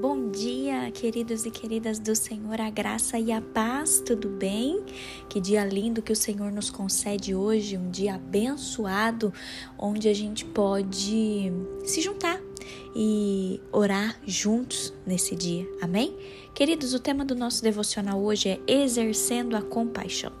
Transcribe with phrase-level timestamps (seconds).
[0.00, 4.84] Bom dia, queridos e queridas do Senhor, a graça e a paz, tudo bem?
[5.28, 9.32] Que dia lindo que o Senhor nos concede hoje, um dia abençoado,
[9.76, 11.52] onde a gente pode
[11.84, 12.40] se juntar
[12.94, 16.16] e orar juntos nesse dia, amém?
[16.54, 20.32] Queridos, o tema do nosso devocional hoje é Exercendo a Compaixão.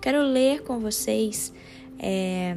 [0.00, 1.52] Quero ler com vocês.
[2.00, 2.56] É,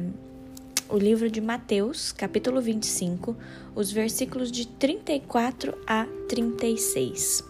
[0.88, 3.36] o livro de Mateus, capítulo 25,
[3.74, 7.44] os versículos de 34 a 36.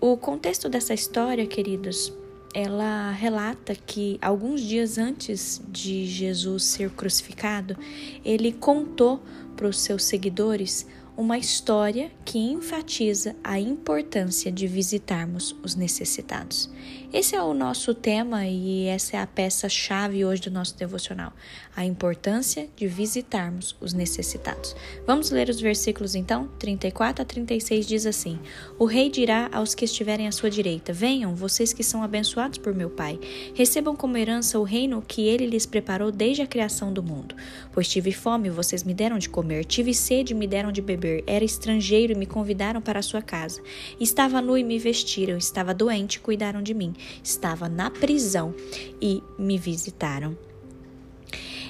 [0.00, 2.12] O contexto dessa história, queridos,
[2.54, 7.76] ela relata que alguns dias antes de Jesus ser crucificado,
[8.24, 9.22] ele contou
[9.56, 16.70] para os seus seguidores uma história que enfatiza a importância de visitarmos os necessitados.
[17.12, 21.30] Esse é o nosso tema e essa é a peça-chave hoje do nosso devocional:
[21.76, 24.74] a importância de visitarmos os necessitados.
[25.06, 26.48] Vamos ler os versículos então?
[26.58, 28.38] 34 a 36 diz assim:
[28.78, 32.74] O rei dirá aos que estiverem à sua direita: Venham, vocês que são abençoados por
[32.74, 33.20] meu Pai,
[33.54, 37.34] recebam como herança o reino que ele lhes preparou desde a criação do mundo.
[37.72, 41.44] Pois tive fome, vocês me deram de comer, tive sede, me deram de beber, era
[41.44, 43.62] estrangeiro e me convidaram para sua casa.
[44.00, 48.54] Estava nu e me vestiram, estava doente e cuidaram de mim estava na prisão
[49.00, 50.36] e me visitaram.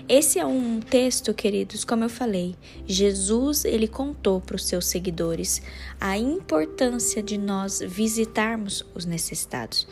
[0.09, 5.63] Esse é um texto, queridos, como eu falei, Jesus ele contou para os seus seguidores
[6.01, 9.87] a importância de nós visitarmos os necessitados.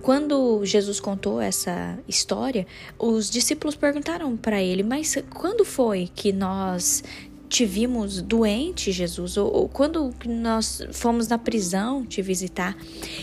[0.00, 2.64] Quando Jesus contou essa história,
[2.96, 7.02] os discípulos perguntaram para ele: "Mas quando foi que nós
[7.48, 12.76] te vimos doente, Jesus, ou, ou, quando nós fomos na prisão te visitar.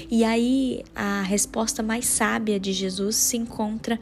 [0.10, 4.00] E aí a resposta mais sábia de Jesus se encontra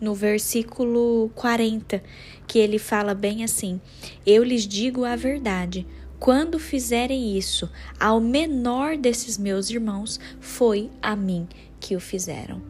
[0.00, 2.02] no versículo 40,
[2.46, 3.80] que ele fala bem assim:
[4.26, 5.86] Eu lhes digo a verdade.
[6.18, 11.48] Quando fizerem isso ao menor desses meus irmãos, foi a mim
[11.80, 12.60] que o fizeram.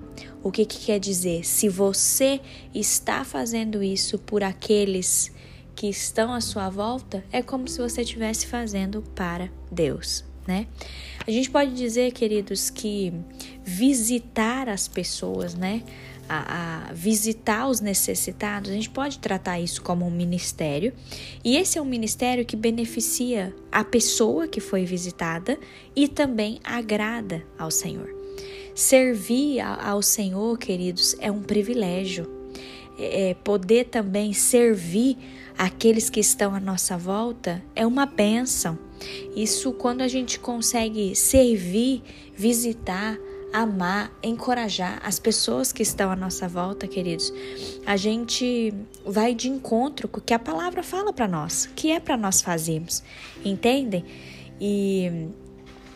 [0.41, 1.45] O que, que quer dizer?
[1.45, 2.41] Se você
[2.73, 5.33] está fazendo isso por aqueles
[5.81, 10.67] que estão à sua volta, é como se você estivesse fazendo para Deus, né?
[11.27, 13.11] A gente pode dizer, queridos, que
[13.65, 15.83] visitar as pessoas, né?
[16.29, 20.93] A, a, visitar os necessitados, a gente pode tratar isso como um ministério,
[21.43, 25.59] e esse é um ministério que beneficia a pessoa que foi visitada
[25.97, 28.15] e também agrada ao Senhor.
[28.75, 32.39] Servir ao Senhor, queridos, é um privilégio.
[33.03, 35.17] É, poder também servir
[35.57, 38.79] aqueles que estão à nossa volta é uma bênção.
[39.35, 42.03] Isso quando a gente consegue servir,
[42.37, 43.19] visitar,
[43.53, 47.33] amar, encorajar as pessoas que estão à nossa volta, queridos,
[47.85, 48.73] a gente
[49.05, 52.41] vai de encontro com o que a palavra fala para nós, que é para nós
[52.41, 53.03] fazermos,
[53.45, 54.05] entendem?
[54.61, 55.29] E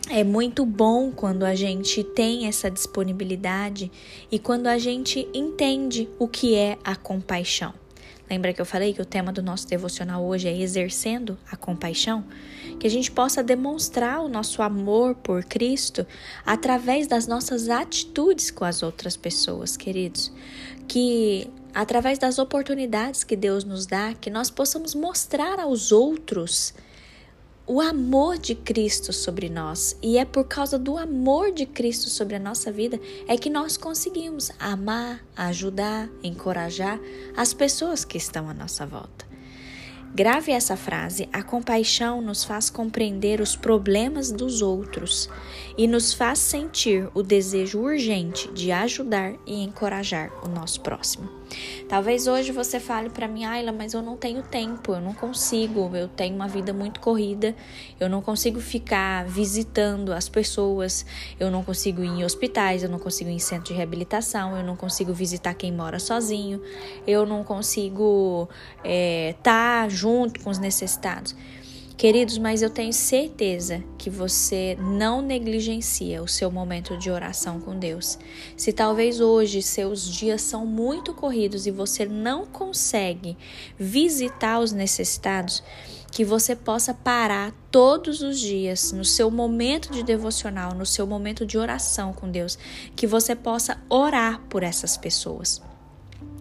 [0.09, 3.91] é muito bom quando a gente tem essa disponibilidade
[4.31, 7.73] e quando a gente entende o que é a compaixão.
[8.29, 12.23] Lembra que eu falei que o tema do nosso devocional hoje é exercendo a compaixão?
[12.79, 16.05] Que a gente possa demonstrar o nosso amor por Cristo
[16.43, 20.31] através das nossas atitudes com as outras pessoas, queridos.
[20.87, 26.73] Que através das oportunidades que Deus nos dá, que nós possamos mostrar aos outros
[27.67, 29.97] o amor de Cristo sobre nós.
[30.01, 33.75] E é por causa do amor de Cristo sobre a nossa vida é que nós
[33.75, 36.99] conseguimos amar, ajudar, encorajar
[37.35, 39.34] as pessoas que estão à nossa volta.
[40.15, 45.29] Grave essa frase: a compaixão nos faz compreender os problemas dos outros
[45.77, 51.29] e nos faz sentir o desejo urgente de ajudar e encorajar o nosso próximo.
[51.87, 55.95] Talvez hoje você fale para mim, Ayla, mas eu não tenho tempo, eu não consigo,
[55.95, 57.55] eu tenho uma vida muito corrida,
[57.99, 61.05] eu não consigo ficar visitando as pessoas,
[61.39, 64.63] eu não consigo ir em hospitais, eu não consigo ir em centro de reabilitação, eu
[64.63, 66.61] não consigo visitar quem mora sozinho,
[67.05, 71.35] eu não consigo estar é, tá junto com os necessitados.
[71.97, 77.79] Queridos, mas eu tenho certeza que você não negligencia o seu momento de oração com
[77.79, 78.19] Deus.
[78.55, 83.35] Se talvez hoje seus dias são muito corridos e você não consegue
[83.79, 85.63] visitar os necessitados,
[86.11, 91.45] que você possa parar todos os dias no seu momento de devocional, no seu momento
[91.47, 92.59] de oração com Deus,
[92.95, 95.64] que você possa orar por essas pessoas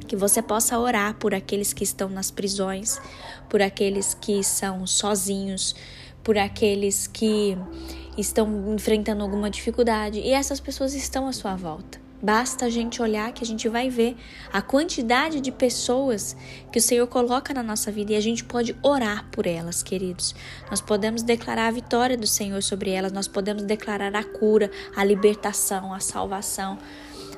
[0.05, 3.01] que você possa orar por aqueles que estão nas prisões,
[3.49, 5.75] por aqueles que são sozinhos,
[6.23, 7.57] por aqueles que
[8.17, 12.05] estão enfrentando alguma dificuldade e essas pessoas estão à sua volta.
[12.25, 14.17] Basta a gente olhar que a gente vai ver
[14.51, 16.35] a quantidade de pessoas
[16.73, 20.35] que o Senhor coloca na nossa vida e a gente pode orar por elas, queridos.
[20.71, 25.05] Nós podemos declarar a vitória do Senhor sobre elas, nós podemos declarar a cura, a
[25.05, 26.79] libertação, a salvação.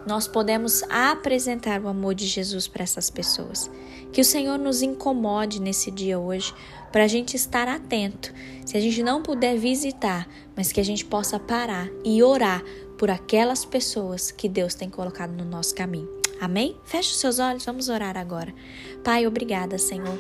[0.06, 3.70] Nós podemos apresentar o amor de Jesus para essas pessoas.
[4.12, 6.55] Que o Senhor nos incomode nesse dia hoje,
[6.93, 8.32] para a gente estar atento.
[8.64, 12.62] Se a gente não puder visitar, mas que a gente possa parar e orar
[12.97, 16.09] por aquelas pessoas que Deus tem colocado no nosso caminho.
[16.41, 16.76] Amém?
[16.85, 18.55] Feche os seus olhos, vamos orar agora.
[19.02, 20.19] Pai, obrigada, Senhor.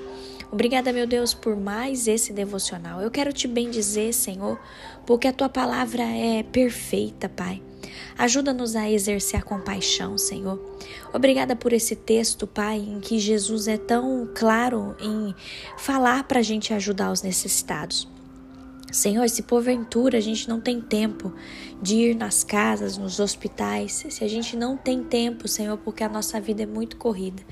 [0.50, 3.00] Obrigada, meu Deus, por mais esse devocional.
[3.00, 4.58] Eu quero te bendizer, Senhor,
[5.04, 7.62] porque a tua palavra é perfeita, Pai.
[8.16, 10.58] Ajuda-nos a exercer a compaixão, Senhor.
[11.12, 15.34] Obrigada por esse texto, Pai, em que Jesus é tão claro em
[15.76, 18.08] falar para a gente ajudar os necessitados.
[18.90, 21.34] Senhor, se porventura a gente não tem tempo
[21.82, 26.08] de ir nas casas, nos hospitais, se a gente não tem tempo, Senhor, porque a
[26.08, 27.42] nossa vida é muito corrida,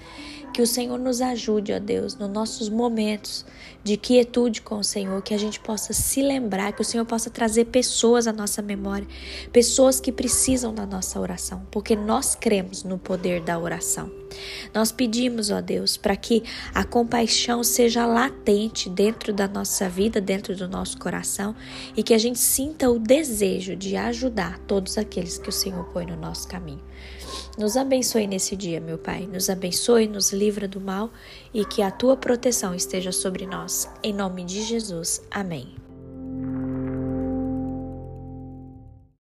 [0.55, 3.45] que o Senhor nos ajude, ó Deus, nos nossos momentos
[3.83, 7.29] de quietude com o Senhor, que a gente possa se lembrar, que o Senhor possa
[7.29, 9.07] trazer pessoas à nossa memória,
[9.53, 14.24] pessoas que precisam da nossa oração, porque nós cremos no poder da oração.
[14.73, 16.43] Nós pedimos, ó Deus, para que
[16.75, 21.55] a compaixão seja latente dentro da nossa vida, dentro do nosso coração
[21.97, 26.07] e que a gente sinta o desejo de ajudar todos aqueles que o Senhor põe
[26.07, 26.83] no nosso caminho.
[27.57, 29.29] Nos abençoe nesse dia, meu Pai.
[29.31, 31.11] Nos abençoe, nos livra do mal
[31.53, 33.89] e que a tua proteção esteja sobre nós.
[34.03, 35.23] Em nome de Jesus.
[35.31, 35.84] Amém.